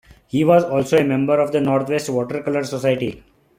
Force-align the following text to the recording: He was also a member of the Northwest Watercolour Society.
He 0.25 0.43
was 0.43 0.63
also 0.63 0.97
a 0.97 1.03
member 1.03 1.39
of 1.39 1.51
the 1.51 1.61
Northwest 1.61 2.09
Watercolour 2.09 2.63
Society. 2.63 3.23